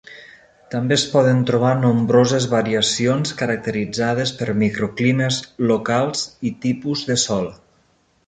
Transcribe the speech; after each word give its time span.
També 0.75 0.95
es 0.99 1.01
poden 1.09 1.41
trobar 1.49 1.73
nombroses 1.81 2.47
variacions 2.53 3.35
caracteritzades 3.43 4.33
per 4.41 4.47
microclimes 4.63 5.39
locals 5.73 6.27
i 6.51 6.55
tipus 6.67 7.05
de 7.11 7.19
sòl. 7.27 7.47